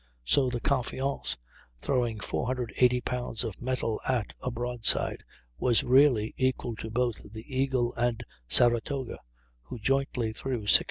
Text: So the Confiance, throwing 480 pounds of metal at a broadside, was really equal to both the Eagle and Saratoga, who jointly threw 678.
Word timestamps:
So 0.25 0.49
the 0.49 0.59
Confiance, 0.59 1.37
throwing 1.79 2.19
480 2.21 3.01
pounds 3.01 3.43
of 3.43 3.61
metal 3.61 4.01
at 4.07 4.33
a 4.41 4.49
broadside, 4.49 5.23
was 5.59 5.83
really 5.83 6.33
equal 6.37 6.75
to 6.77 6.89
both 6.89 7.21
the 7.31 7.45
Eagle 7.47 7.93
and 7.95 8.23
Saratoga, 8.47 9.19
who 9.61 9.77
jointly 9.77 10.33
threw 10.33 10.61
678. 10.65 10.79